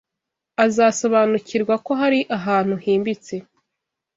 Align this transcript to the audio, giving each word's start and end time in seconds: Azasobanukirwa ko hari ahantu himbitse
Azasobanukirwa 0.65 1.75
ko 1.85 1.91
hari 2.01 2.19
ahantu 2.37 2.75
himbitse 2.85 3.35